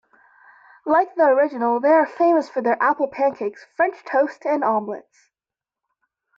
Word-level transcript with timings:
Like 0.87 1.13
the 1.13 1.25
original, 1.27 1.79
they 1.79 1.89
are 1.91 2.07
famous 2.07 2.49
for 2.49 2.59
their 2.59 2.81
apple 2.81 3.07
pancakes, 3.07 3.67
French 3.75 4.03
toast, 4.03 4.47
and 4.47 4.63
omelettes. 4.63 5.29